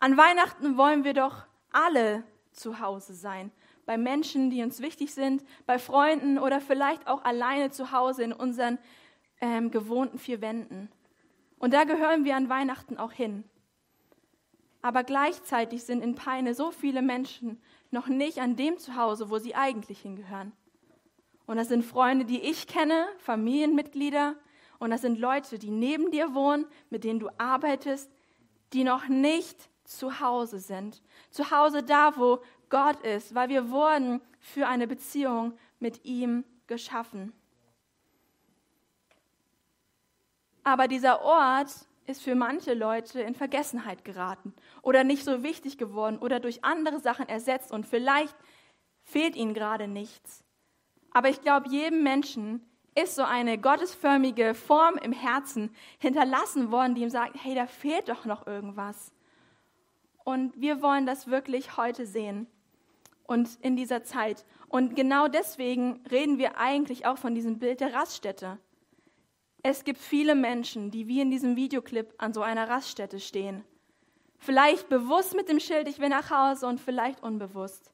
[0.00, 3.52] An Weihnachten wollen wir doch alle zu Hause sein.
[3.86, 8.32] Bei Menschen, die uns wichtig sind, bei Freunden oder vielleicht auch alleine zu Hause in
[8.32, 8.78] unseren
[9.40, 10.90] ähm, gewohnten vier Wänden.
[11.60, 13.44] Und da gehören wir an Weihnachten auch hin.
[14.82, 19.54] Aber gleichzeitig sind in Peine so viele Menschen noch nicht an dem Zuhause, wo sie
[19.54, 20.52] eigentlich hingehören.
[21.46, 24.36] Und das sind Freunde, die ich kenne, Familienmitglieder.
[24.78, 28.10] Und das sind Leute, die neben dir wohnen, mit denen du arbeitest,
[28.72, 31.02] die noch nicht zu Hause sind.
[31.30, 37.32] Zu Hause da, wo Gott ist, weil wir wurden für eine Beziehung mit ihm geschaffen.
[40.62, 41.70] Aber dieser Ort
[42.06, 47.00] ist für manche Leute in Vergessenheit geraten oder nicht so wichtig geworden oder durch andere
[47.00, 48.34] Sachen ersetzt und vielleicht
[49.02, 50.44] fehlt ihnen gerade nichts.
[51.12, 57.02] Aber ich glaube, jedem Menschen ist so eine gottesförmige Form im Herzen hinterlassen worden, die
[57.02, 59.12] ihm sagt, hey, da fehlt doch noch irgendwas.
[60.24, 62.46] Und wir wollen das wirklich heute sehen
[63.24, 64.44] und in dieser Zeit.
[64.68, 68.58] Und genau deswegen reden wir eigentlich auch von diesem Bild der Raststätte.
[69.62, 73.64] Es gibt viele Menschen, die wie in diesem Videoclip an so einer Raststätte stehen.
[74.38, 77.92] Vielleicht bewusst mit dem Schild, ich will nach Hause und vielleicht unbewusst.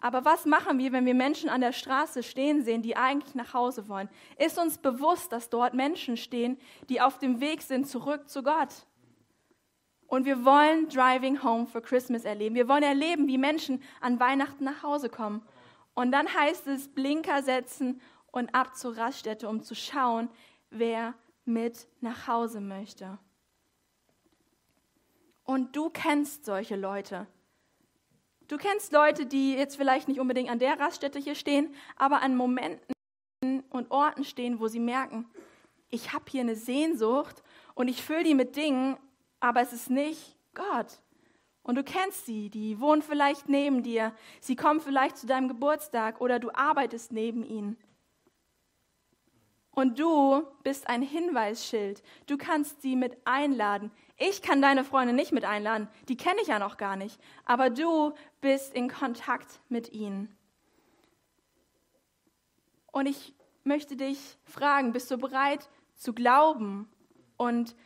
[0.00, 3.52] Aber was machen wir, wenn wir Menschen an der Straße stehen sehen, die eigentlich nach
[3.52, 4.08] Hause wollen?
[4.38, 6.56] Ist uns bewusst, dass dort Menschen stehen,
[6.88, 8.86] die auf dem Weg sind zurück zu Gott?
[10.06, 12.54] Und wir wollen Driving Home for Christmas erleben.
[12.54, 15.42] Wir wollen erleben, wie Menschen an Weihnachten nach Hause kommen.
[15.94, 18.00] Und dann heißt es Blinker setzen
[18.32, 20.28] und ab zur Raststätte, um zu schauen,
[20.70, 21.14] wer
[21.44, 23.18] mit nach Hause möchte.
[25.44, 27.26] Und du kennst solche Leute.
[28.48, 32.36] Du kennst Leute, die jetzt vielleicht nicht unbedingt an der Raststätte hier stehen, aber an
[32.36, 32.94] Momenten
[33.70, 35.26] und Orten stehen, wo sie merken,
[35.90, 37.42] ich habe hier eine Sehnsucht
[37.74, 38.96] und ich fülle die mit Dingen,
[39.40, 41.00] aber es ist nicht Gott.
[41.62, 46.20] Und du kennst sie, die wohnen vielleicht neben dir, sie kommen vielleicht zu deinem Geburtstag
[46.20, 47.78] oder du arbeitest neben ihnen.
[49.78, 52.02] Und du bist ein Hinweisschild.
[52.26, 53.92] Du kannst sie mit einladen.
[54.16, 55.86] Ich kann deine Freunde nicht mit einladen.
[56.08, 57.20] Die kenne ich ja noch gar nicht.
[57.44, 60.36] Aber du bist in Kontakt mit ihnen.
[62.90, 66.90] Und ich möchte dich fragen, bist du bereit zu glauben
[67.36, 67.76] und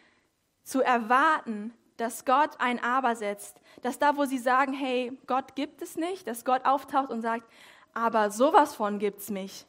[0.63, 3.61] zu erwarten, dass Gott ein Aber setzt?
[3.83, 7.47] Dass da, wo sie sagen, hey, Gott gibt es nicht, dass Gott auftaucht und sagt,
[7.93, 9.67] aber sowas von gibt es mich.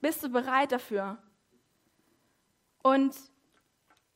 [0.00, 1.18] Bist du bereit dafür?
[2.82, 3.14] Und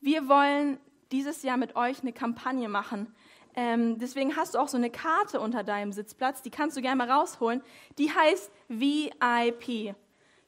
[0.01, 0.79] wir wollen
[1.13, 3.15] dieses Jahr mit euch eine Kampagne machen.
[3.55, 6.97] Ähm, deswegen hast du auch so eine Karte unter deinem Sitzplatz, die kannst du gerne
[6.97, 7.63] mal rausholen.
[7.97, 9.95] Die heißt VIP.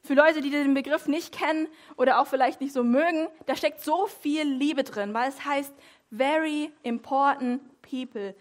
[0.01, 3.81] Für Leute, die den Begriff nicht kennen oder auch vielleicht nicht so mögen, da steckt
[3.81, 5.73] so viel Liebe drin, weil es heißt
[6.11, 8.35] Very Important People.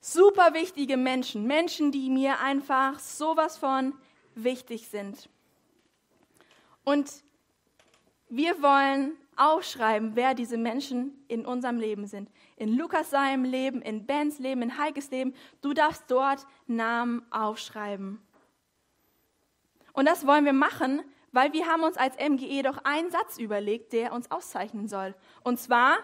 [0.00, 3.94] Super wichtige Menschen, Menschen, die mir einfach sowas von
[4.34, 5.28] wichtig sind.
[6.84, 7.10] Und
[8.34, 12.30] wir wollen aufschreiben, wer diese Menschen in unserem Leben sind.
[12.56, 15.34] In Lukas seinem Leben, in Bens Leben, in Heikes Leben.
[15.60, 18.22] Du darfst dort Namen aufschreiben.
[19.92, 23.92] Und das wollen wir machen, weil wir haben uns als MGE doch einen Satz überlegt,
[23.92, 25.14] der uns auszeichnen soll.
[25.44, 25.98] Und zwar,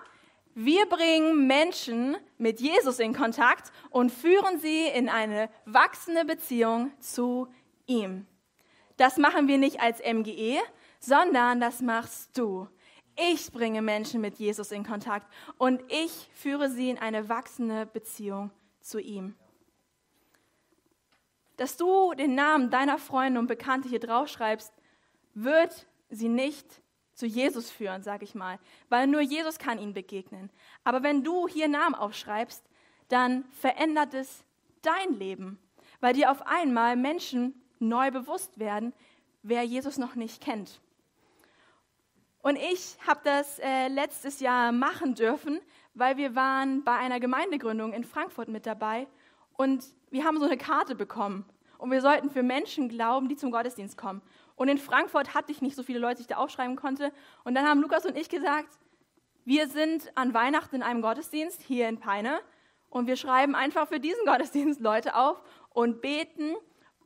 [0.54, 7.48] wir bringen Menschen mit Jesus in Kontakt und führen sie in eine wachsende Beziehung zu
[7.86, 8.26] ihm.
[8.98, 10.58] Das machen wir nicht als MGE,
[11.00, 12.68] sondern das machst du.
[13.16, 18.50] Ich bringe Menschen mit Jesus in Kontakt und ich führe sie in eine wachsende Beziehung
[18.80, 19.34] zu ihm.
[21.56, 24.72] Dass du den Namen deiner Freunde und Bekannte hier draufschreibst,
[25.34, 26.80] wird sie nicht
[27.12, 30.50] zu Jesus führen, sage ich mal, weil nur Jesus kann ihnen begegnen.
[30.84, 32.62] Aber wenn du hier Namen aufschreibst,
[33.08, 34.44] dann verändert es
[34.82, 35.58] dein Leben,
[36.00, 38.92] weil dir auf einmal Menschen neu bewusst werden,
[39.42, 40.80] wer Jesus noch nicht kennt.
[42.42, 45.61] Und ich habe das äh, letztes Jahr machen dürfen,
[45.94, 49.07] weil wir waren bei einer Gemeindegründung in Frankfurt mit dabei
[49.57, 51.44] und wir haben so eine Karte bekommen
[51.79, 54.22] und wir sollten für Menschen glauben, die zum Gottesdienst kommen.
[54.55, 57.12] Und in Frankfurt hatte ich nicht so viele Leute, die ich da aufschreiben konnte.
[57.44, 58.68] Und dann haben Lukas und ich gesagt,
[59.44, 62.40] wir sind an Weihnachten in einem Gottesdienst hier in Peine
[62.90, 66.55] und wir schreiben einfach für diesen Gottesdienst Leute auf und beten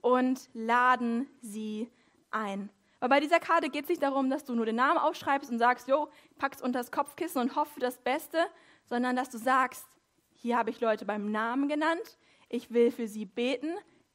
[0.01, 1.91] und laden sie
[2.31, 2.71] ein.
[3.03, 5.59] Weil bei dieser Karte geht es nicht darum, dass du nur den Namen aufschreibst und
[5.59, 8.39] sagst, jo, packst unter das Kopfkissen und hoffe das Beste,
[8.85, 9.85] sondern dass du sagst,
[10.37, 12.17] hier habe ich Leute beim Namen genannt,
[12.49, 13.75] ich will für sie beten,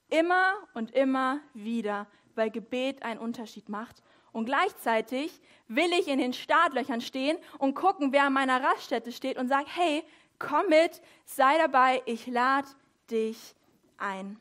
[0.10, 4.02] immer und immer wieder, weil Gebet einen Unterschied macht.
[4.32, 9.38] Und gleichzeitig will ich in den Startlöchern stehen und gucken, wer an meiner Raststätte steht
[9.38, 10.02] und sage, hey,
[10.40, 12.70] komm mit, sei dabei, ich lade
[13.12, 13.54] dich
[13.98, 14.40] ein.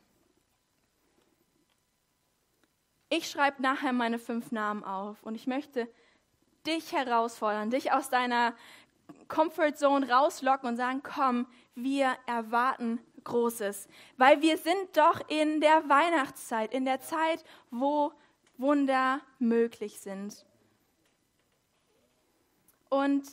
[3.09, 5.87] Ich schreibe nachher meine fünf Namen auf und ich möchte
[6.65, 8.53] dich herausfordern, dich aus deiner
[9.29, 16.73] Comfortzone rauslocken und sagen, komm, wir erwarten Großes, weil wir sind doch in der Weihnachtszeit,
[16.73, 18.11] in der Zeit, wo
[18.57, 20.45] Wunder möglich sind.
[22.89, 23.27] Und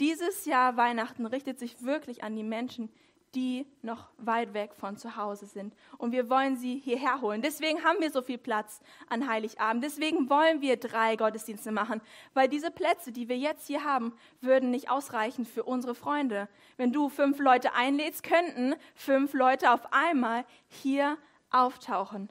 [0.00, 2.90] dieses Jahr Weihnachten richtet sich wirklich an die Menschen,
[3.34, 5.74] die noch weit weg von zu Hause sind.
[5.98, 7.42] Und wir wollen sie hierher holen.
[7.42, 9.84] Deswegen haben wir so viel Platz an Heiligabend.
[9.84, 12.00] Deswegen wollen wir drei Gottesdienste machen,
[12.34, 16.48] weil diese Plätze, die wir jetzt hier haben, würden nicht ausreichen für unsere Freunde.
[16.76, 21.16] Wenn du fünf Leute einlädst, könnten fünf Leute auf einmal hier
[21.50, 22.30] auftauchen.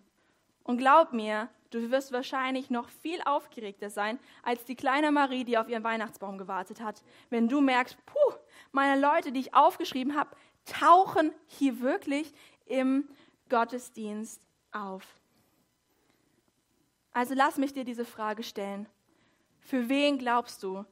[0.64, 5.58] Und glaub mir, du wirst wahrscheinlich noch viel aufgeregter sein als die kleine Marie, die
[5.58, 7.02] auf ihren Weihnachtsbaum gewartet hat.
[7.30, 8.36] Wenn du merkst, puh,
[8.72, 12.34] meine Leute, die ich aufgeschrieben habe, tauchen hier wirklich
[12.66, 13.08] im
[13.50, 14.42] Gottesdienst
[14.72, 15.04] auf.
[17.12, 18.88] Also lass mich dir diese Frage stellen.
[19.60, 20.86] Für wen glaubst du?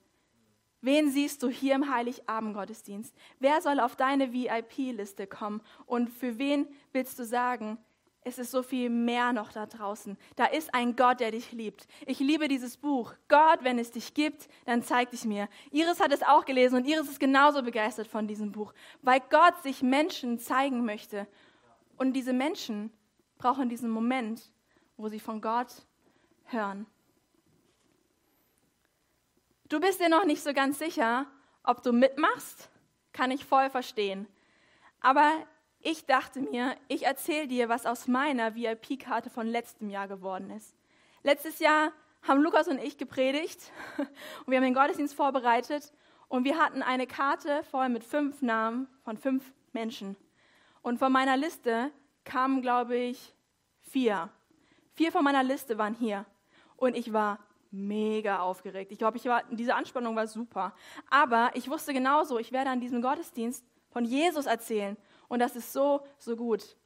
[0.82, 3.16] Wen siehst du hier im Heiligabend-Gottesdienst?
[3.40, 5.62] Wer soll auf deine VIP-Liste kommen?
[5.86, 7.78] Und für wen willst du sagen,
[8.28, 10.18] es ist so viel mehr noch da draußen.
[10.36, 11.88] Da ist ein Gott, der dich liebt.
[12.06, 13.14] Ich liebe dieses Buch.
[13.30, 15.48] Gott, wenn es dich gibt, dann zeig dich mir.
[15.72, 19.64] Iris hat es auch gelesen und Iris ist genauso begeistert von diesem Buch, weil Gott
[19.64, 21.26] sich Menschen zeigen möchte.
[21.98, 22.92] Und diese Menschen
[23.38, 24.42] brauchen diesen Moment,
[24.98, 25.86] wo sie von Gott
[26.48, 26.86] hören.
[29.70, 31.28] Du bist dir noch nicht so ganz sicher,
[31.64, 32.70] ob du mitmachst,
[33.14, 34.28] kann ich voll verstehen.
[35.00, 35.32] Aber
[35.90, 40.76] ich dachte mir, ich erzähle dir, was aus meiner VIP-Karte von letztem Jahr geworden ist.
[41.24, 45.94] Letztes Jahr haben Lukas und ich gepredigt und wir haben den Gottesdienst vorbereitet
[46.28, 50.18] und wir hatten eine Karte voll mit fünf Namen von fünf Menschen.
[50.82, 51.90] Und von meiner Liste
[52.26, 53.34] kamen, glaube ich,
[53.80, 54.28] vier.
[54.94, 56.26] Vier von meiner Liste waren hier.
[56.76, 57.40] Und ich war
[57.72, 58.92] mega aufgeregt.
[58.92, 60.74] Ich glaube, ich diese Anspannung war super.
[61.10, 64.98] Aber ich wusste genauso, ich werde an diesem Gottesdienst von Jesus erzählen.
[65.28, 66.78] Und das ist so, so gut.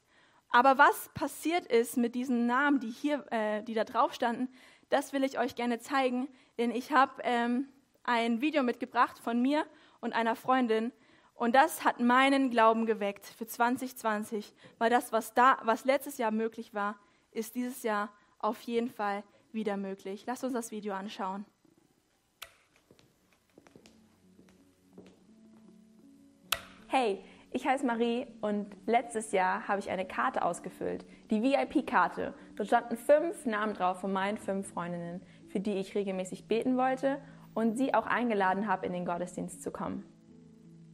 [0.49, 4.49] Aber was passiert ist mit diesen Namen, die hier, äh, die da drauf standen,
[4.89, 6.27] das will ich euch gerne zeigen,
[6.57, 7.67] denn ich habe ähm,
[8.03, 9.65] ein Video mitgebracht von mir
[10.01, 10.91] und einer Freundin
[11.41, 16.29] und das hat meinen Glauben geweckt für 2020, weil das, was da, was letztes Jahr
[16.29, 16.99] möglich war,
[17.31, 20.23] ist dieses Jahr auf jeden Fall wieder möglich.
[20.27, 21.45] Lasst uns das Video anschauen.
[26.87, 32.33] Hey, ich heiße Marie und letztes Jahr habe ich eine Karte ausgefüllt, die VIP-Karte.
[32.55, 37.17] Dort standen fünf Namen drauf von meinen fünf Freundinnen, für die ich regelmäßig beten wollte
[37.53, 40.05] und sie auch eingeladen habe, in den Gottesdienst zu kommen.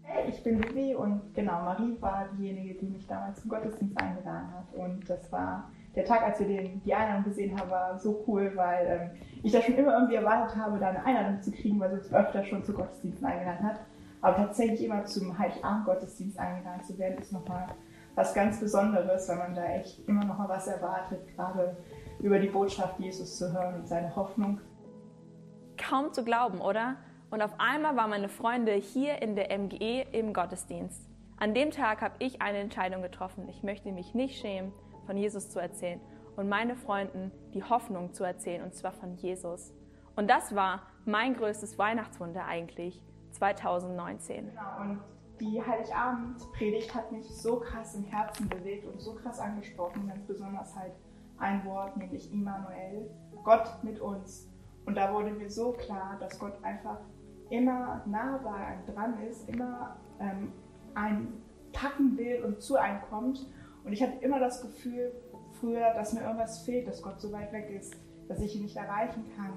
[0.01, 4.51] Hey, ich bin Vivi und genau, Marie war diejenige, die mich damals zum Gottesdienst eingeladen
[4.53, 4.73] hat.
[4.73, 8.51] Und das war der Tag, als wir den, die Einladung gesehen haben, war so cool,
[8.55, 11.89] weil ähm, ich da schon immer irgendwie erwartet habe, da eine Einladung zu kriegen, weil
[11.91, 13.79] sie uns öfter schon zu Gottesdiensten eingeladen hat.
[14.21, 17.67] Aber tatsächlich immer zum Heiligabend-Gottesdienst eingeladen zu werden, ist nochmal
[18.15, 21.77] was ganz Besonderes, weil man da echt immer noch mal was erwartet, gerade
[22.19, 24.59] über die Botschaft Jesus zu hören und seine Hoffnung.
[25.77, 26.95] Kaum zu glauben, oder?
[27.29, 31.07] Und auf einmal waren meine Freunde hier in der MGE im Gottesdienst.
[31.37, 33.47] An dem Tag habe ich eine Entscheidung getroffen.
[33.49, 34.73] Ich möchte mich nicht schämen,
[35.05, 36.01] von Jesus zu erzählen
[36.35, 39.73] und meine Freunden die Hoffnung zu erzählen, und zwar von Jesus.
[40.15, 44.49] Und das war mein größtes Weihnachtswunder eigentlich 2019.
[44.49, 44.99] Genau, und
[45.39, 50.75] die Heiligabend-Predigt hat mich so krass im Herzen bewegt und so krass angesprochen, ganz besonders
[50.75, 50.93] halt
[51.37, 53.09] ein Wort, nämlich Immanuel,
[53.43, 54.49] Gott mit uns.
[54.85, 56.99] Und da wurde mir so klar, dass Gott einfach
[57.49, 60.51] immer nah bei einem dran ist, immer ähm,
[60.95, 61.33] ein
[61.73, 63.45] packen will und zu einem kommt
[63.83, 65.13] und ich hatte immer das Gefühl
[65.59, 67.95] früher, dass mir irgendwas fehlt, dass Gott so weit weg ist,
[68.27, 69.53] dass ich ihn nicht erreichen kann,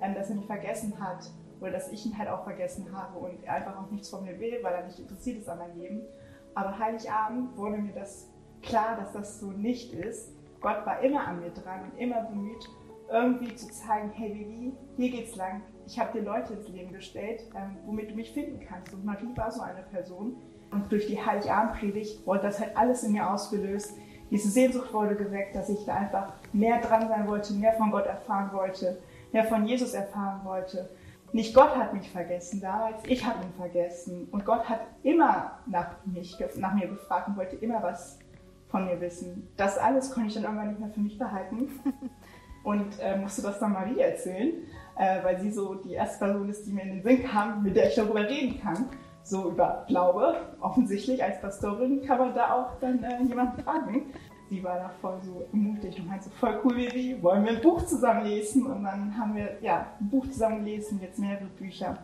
[0.00, 1.30] ähm, dass er mich vergessen hat
[1.60, 4.38] oder dass ich ihn halt auch vergessen habe und er einfach auch nichts von mir
[4.38, 6.02] will, weil er nicht interessiert ist an meinem Leben.
[6.54, 8.28] Aber Heiligabend wurde mir das
[8.62, 10.32] klar, dass das so nicht ist.
[10.60, 12.68] Gott war immer an mir dran und immer bemüht,
[13.08, 15.62] irgendwie zu zeigen, hey Vivi, hier geht's lang.
[15.86, 18.92] Ich habe dir Leute ins Leben gestellt, ähm, womit du mich finden kannst.
[18.92, 20.36] Und Marie war so eine Person,
[20.70, 23.94] und durch die Heiligabendpredigt wurde das halt alles in mir ausgelöst.
[24.30, 28.06] Diese Sehnsucht wurde geweckt, dass ich da einfach mehr dran sein wollte, mehr von Gott
[28.06, 28.98] erfahren wollte,
[29.32, 30.88] mehr von Jesus erfahren wollte.
[31.32, 34.28] Nicht Gott hat mich vergessen damals, ich habe ihn vergessen.
[34.30, 38.18] Und Gott hat immer nach, mich, nach mir gefragt und wollte immer was
[38.68, 39.48] von mir wissen.
[39.56, 41.68] Das alles konnte ich dann irgendwann nicht mehr für mich behalten
[42.64, 44.54] und äh, musste das dann Marie erzählen,
[44.96, 47.76] äh, weil sie so die erste Person ist, die mir in den Sinn kam, mit
[47.76, 48.86] der ich darüber reden kann
[49.22, 50.36] so über Glaube.
[50.60, 54.12] Offensichtlich als Pastorin kann man da auch dann äh, jemanden fragen.
[54.50, 57.62] Sie war da voll so ermutigt und meinte so, voll cool, Vivi, wollen wir ein
[57.62, 58.66] Buch zusammen lesen?
[58.66, 61.96] Und dann haben wir ja, ein Buch zusammen gelesen, jetzt mehrere Bücher.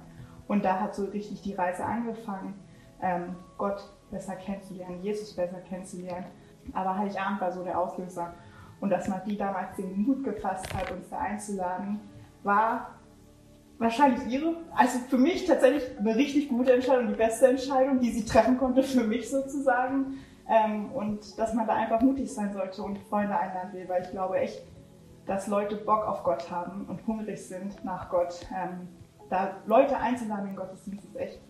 [0.47, 2.55] Und da hat so richtig die Reise angefangen,
[3.03, 3.83] ähm, Gott
[4.13, 6.27] besser kennenzulernen, Jesus besser kennenzulernen.
[6.73, 8.33] Aber Heiligabend war so der Auslöser.
[8.81, 11.99] Und dass Marie damals den Mut gefasst hat, uns da einzuladen,
[12.45, 12.95] war
[13.79, 18.25] wahrscheinlich ihre, also für mich tatsächlich eine richtig gute Entscheidung, die beste Entscheidung, die sie
[18.25, 20.19] treffen konnte für mich sozusagen.
[20.49, 24.11] Ähm, und dass man da einfach mutig sein sollte und Freunde einladen will, weil ich
[24.11, 24.63] glaube echt,
[25.27, 28.47] dass Leute Bock auf Gott haben und hungrig sind nach Gott.
[28.55, 28.89] Ähm,
[29.29, 31.41] da Leute einzuladen in Gottesdienst ist echt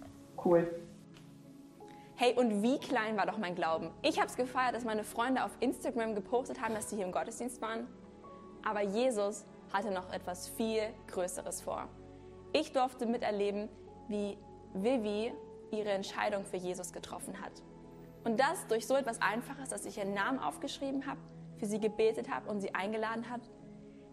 [0.44, 0.80] cool.
[2.14, 3.90] Hey, und wie klein war doch mein Glauben?
[4.00, 7.12] Ich habe es gefeiert, dass meine Freunde auf Instagram gepostet haben, dass sie hier im
[7.12, 7.86] Gottesdienst waren.
[8.64, 11.88] Aber Jesus hatte noch etwas viel Größeres vor.
[12.54, 13.68] Ich durfte miterleben,
[14.08, 14.38] wie
[14.72, 15.34] Vivi
[15.70, 17.52] ihre Entscheidung für Jesus getroffen hat.
[18.26, 21.20] Und das durch so etwas Einfaches, dass ich ihren Namen aufgeschrieben habe,
[21.58, 23.42] für sie gebetet habe und sie eingeladen habe.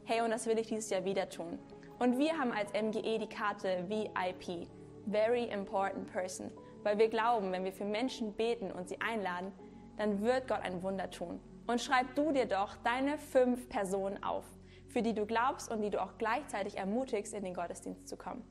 [0.06, 1.58] Hey, und das will ich dieses Jahr wieder tun.
[1.98, 4.68] Und wir haben als MGE die Karte VIP,
[5.10, 6.52] Very Important Person,
[6.84, 9.52] weil wir glauben, wenn wir für Menschen beten und sie einladen,
[9.98, 11.40] dann wird Gott ein Wunder tun.
[11.66, 14.46] Und schreib du dir doch deine fünf Personen auf
[14.94, 18.44] für die du glaubst und die du auch gleichzeitig ermutigst, in den Gottesdienst zu kommen.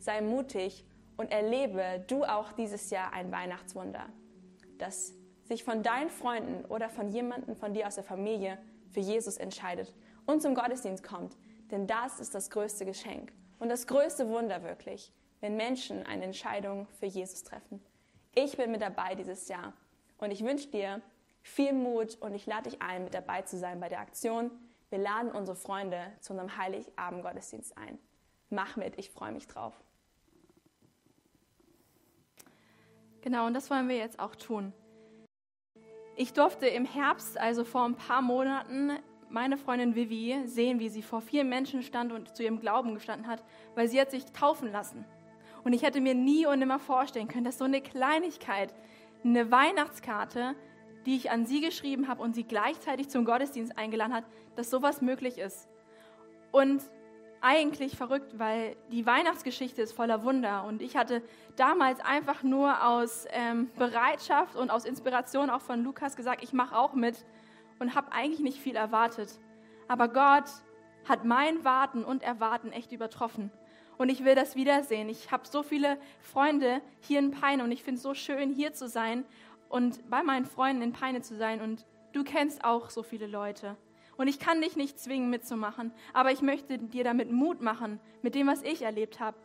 [0.00, 0.84] Sei mutig
[1.16, 4.06] und erlebe du auch dieses Jahr ein Weihnachtswunder,
[4.78, 5.14] das
[5.44, 8.58] sich von deinen Freunden oder von jemandem von dir aus der Familie
[8.90, 9.94] für Jesus entscheidet
[10.26, 11.36] und zum Gottesdienst kommt.
[11.70, 16.86] Denn das ist das größte Geschenk und das größte Wunder wirklich, wenn Menschen eine Entscheidung
[16.98, 17.82] für Jesus treffen.
[18.34, 19.72] Ich bin mit dabei dieses Jahr
[20.18, 21.00] und ich wünsche dir
[21.42, 24.50] viel Mut und ich lade dich ein, mit dabei zu sein bei der Aktion
[24.90, 27.98] wir laden unsere Freunde zu unserem Heiligabend-Gottesdienst ein.
[28.48, 29.74] Mach mit, ich freue mich drauf.
[33.20, 34.72] Genau, und das wollen wir jetzt auch tun.
[36.16, 38.92] Ich durfte im Herbst, also vor ein paar Monaten,
[39.30, 43.28] meine Freundin Vivi sehen, wie sie vor vielen Menschen stand und zu ihrem Glauben gestanden
[43.28, 43.44] hat,
[43.74, 45.04] weil sie hat sich taufen lassen.
[45.64, 48.74] Und ich hätte mir nie und nimmer vorstellen können, dass so eine Kleinigkeit,
[49.24, 50.54] eine Weihnachtskarte,
[51.06, 54.24] die ich an sie geschrieben habe und sie gleichzeitig zum Gottesdienst eingeladen hat,
[54.56, 55.68] dass sowas möglich ist.
[56.50, 56.82] Und
[57.40, 60.64] eigentlich verrückt, weil die Weihnachtsgeschichte ist voller Wunder.
[60.64, 61.22] Und ich hatte
[61.56, 66.76] damals einfach nur aus ähm, Bereitschaft und aus Inspiration auch von Lukas gesagt, ich mache
[66.76, 67.24] auch mit
[67.78, 69.38] und habe eigentlich nicht viel erwartet.
[69.86, 70.50] Aber Gott
[71.08, 73.50] hat mein Warten und Erwarten echt übertroffen.
[73.96, 75.08] Und ich will das wiedersehen.
[75.08, 78.72] Ich habe so viele Freunde hier in Peine und ich finde es so schön, hier
[78.72, 79.24] zu sein
[79.68, 81.60] und bei meinen Freunden in Peine zu sein.
[81.60, 83.76] Und du kennst auch so viele Leute.
[84.18, 88.34] Und ich kann dich nicht zwingen mitzumachen, aber ich möchte dir damit Mut machen, mit
[88.34, 89.38] dem, was ich erlebt habe.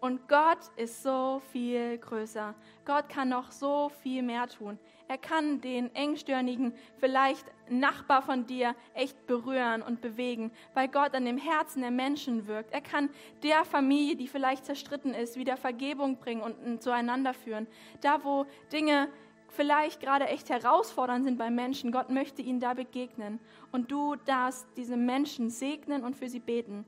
[0.00, 2.54] Und Gott ist so viel größer.
[2.86, 4.78] Gott kann noch so viel mehr tun.
[5.08, 11.24] Er kann den engstirnigen, vielleicht Nachbar von dir echt berühren und bewegen, weil Gott an
[11.24, 12.72] dem Herzen der Menschen wirkt.
[12.72, 13.10] Er kann
[13.42, 17.66] der Familie, die vielleicht zerstritten ist, wieder Vergebung bringen und zueinander führen.
[18.00, 19.08] Da, wo Dinge
[19.52, 23.40] vielleicht gerade echt herausfordernd sind bei Menschen, Gott möchte ihnen da begegnen.
[23.72, 26.84] Und du darfst diese Menschen segnen und für sie beten.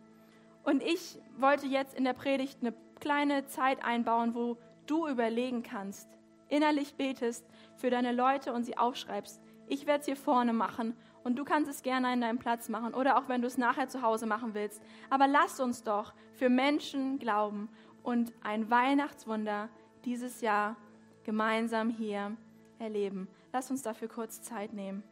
[0.65, 4.57] Und ich wollte jetzt in der Predigt eine kleine Zeit einbauen, wo
[4.87, 6.09] du überlegen kannst,
[6.49, 7.45] innerlich betest
[7.77, 9.41] für deine Leute und sie aufschreibst.
[9.69, 12.95] Ich werde es hier vorne machen und du kannst es gerne an deinem Platz machen
[12.95, 14.83] oder auch wenn du es nachher zu Hause machen willst.
[15.11, 17.69] Aber lass uns doch für Menschen glauben
[18.03, 19.69] und ein Weihnachtswunder
[20.05, 20.77] dieses Jahr
[21.25, 22.37] gemeinsam hier
[22.83, 23.29] erleben.
[23.53, 25.03] Lass uns dafür kurz Zeit nehmen.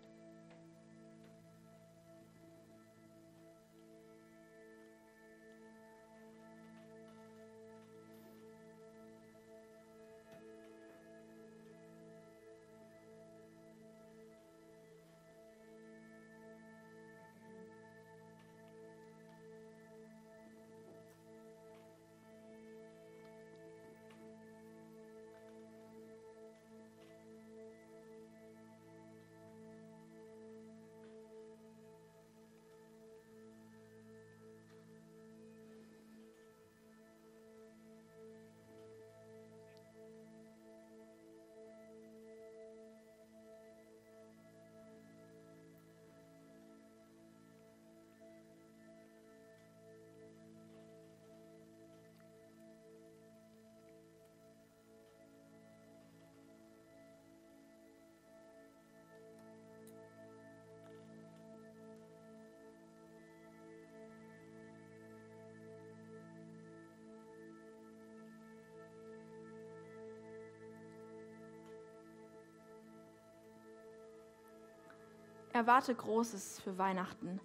[75.61, 77.39] Erwarte Großes für Weihnachten.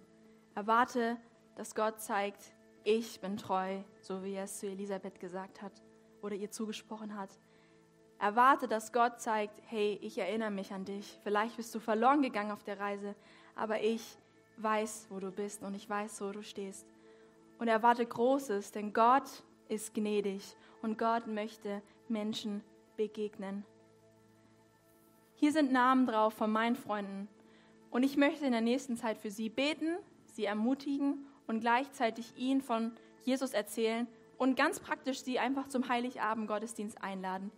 [0.54, 1.18] Erwarte,
[1.54, 5.82] dass Gott zeigt, ich bin treu, so wie er es zu Elisabeth gesagt hat
[6.22, 7.28] oder ihr zugesprochen hat.
[8.18, 11.20] Erwarte, dass Gott zeigt, hey, ich erinnere mich an dich.
[11.24, 13.14] Vielleicht bist du verloren gegangen auf der Reise,
[13.54, 14.16] aber ich
[14.56, 16.86] weiß, wo du bist und ich weiß, wo du stehst.
[17.58, 22.64] Und erwarte Großes, denn Gott ist gnädig und Gott möchte Menschen
[22.96, 23.66] begegnen.
[25.34, 27.28] Hier sind Namen drauf von meinen Freunden,
[27.96, 32.60] und ich möchte in der nächsten Zeit für sie beten, sie ermutigen und gleichzeitig ihnen
[32.60, 32.92] von
[33.22, 37.50] Jesus erzählen und ganz praktisch sie einfach zum Heiligabend Gottesdienst einladen.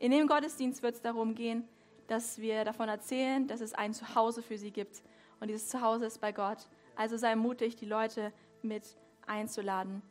[0.00, 1.68] In dem Gottesdienst wird es darum gehen,
[2.08, 5.00] dass wir davon erzählen, dass es ein Zuhause für sie gibt.
[5.38, 6.66] Und dieses Zuhause ist bei Gott.
[6.96, 8.32] Also sei mutig, die Leute
[8.62, 8.96] mit
[9.28, 10.02] einzuladen.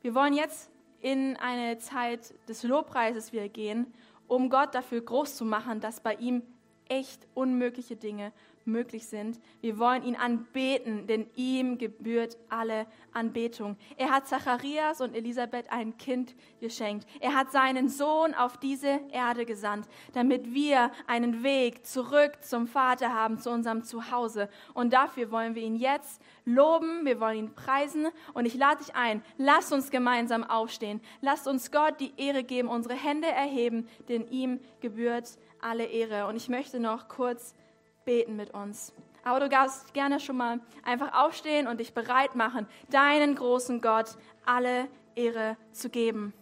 [0.00, 0.70] Wir wollen jetzt
[1.02, 3.92] in eine Zeit des Lobpreises wieder gehen,
[4.28, 6.42] um Gott dafür groß zu machen, dass bei ihm
[6.90, 8.32] echt unmögliche Dinge
[8.64, 9.40] möglich sind.
[9.60, 13.76] Wir wollen ihn anbeten, denn ihm gebührt alle Anbetung.
[13.96, 17.06] Er hat Zacharias und Elisabeth ein Kind geschenkt.
[17.20, 23.12] Er hat seinen Sohn auf diese Erde gesandt, damit wir einen Weg zurück zum Vater
[23.14, 24.48] haben, zu unserem Zuhause.
[24.74, 28.08] Und dafür wollen wir ihn jetzt loben, wir wollen ihn preisen.
[28.34, 31.00] Und ich lade dich ein, lass uns gemeinsam aufstehen.
[31.20, 36.26] Lass uns Gott die Ehre geben, unsere Hände erheben, denn ihm gebührt alle Ehre.
[36.26, 37.54] Und ich möchte noch kurz
[38.04, 38.92] beten mit uns.
[39.24, 44.16] Aber du darfst gerne schon mal einfach aufstehen und dich bereit machen, deinen großen Gott
[44.46, 46.32] alle Ehre zu geben.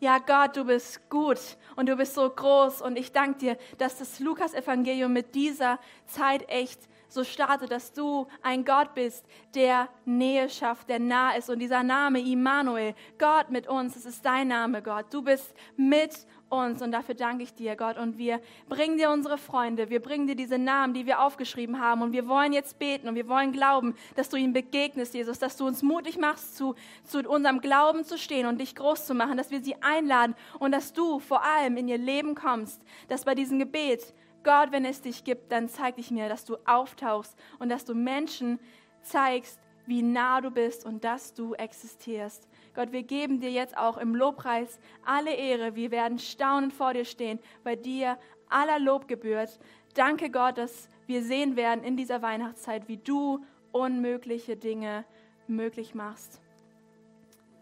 [0.00, 1.38] Ja, Gott, du bist gut
[1.76, 6.48] und du bist so groß und ich danke dir, dass das Lukas-Evangelium mit dieser Zeit
[6.48, 11.50] echt so startet, dass du ein Gott bist, der Nähe schafft, der nah ist.
[11.50, 15.06] Und dieser Name, Immanuel, Gott mit uns, das ist dein Name, Gott.
[15.12, 16.82] Du bist mit uns.
[16.82, 17.96] Und dafür danke ich dir, Gott.
[17.96, 22.02] Und wir bringen dir unsere Freunde, wir bringen dir diese Namen, die wir aufgeschrieben haben.
[22.02, 25.56] Und wir wollen jetzt beten und wir wollen glauben, dass du ihnen begegnest, Jesus, dass
[25.56, 26.74] du uns mutig machst, zu,
[27.04, 30.72] zu unserem Glauben zu stehen und dich groß zu machen, dass wir sie einladen und
[30.72, 35.00] dass du vor allem in ihr Leben kommst, dass bei diesem Gebet, Gott, wenn es
[35.00, 38.58] dich gibt, dann zeig dich mir, dass du auftauchst und dass du Menschen
[39.02, 42.48] zeigst, wie nah du bist und dass du existierst.
[42.74, 45.74] Gott, wir geben dir jetzt auch im Lobpreis alle Ehre.
[45.74, 48.18] Wir werden staunend vor dir stehen, bei dir
[48.48, 49.58] aller Lob gebührt.
[49.94, 55.04] Danke Gott, dass wir sehen werden in dieser Weihnachtszeit, wie du unmögliche Dinge
[55.46, 56.40] möglich machst.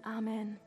[0.02, 0.58] Amen.